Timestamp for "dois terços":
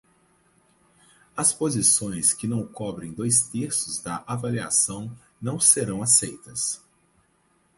3.13-3.99